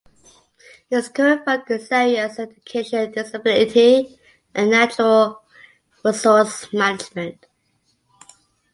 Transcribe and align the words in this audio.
Its 0.89 1.09
current 1.09 1.45
focus 1.45 1.91
areas 1.91 2.39
are 2.39 2.49
Education, 2.51 3.11
Disability 3.11 4.17
and 4.55 4.71
Natural 4.71 5.39
resource 6.03 6.73
management. 6.73 7.45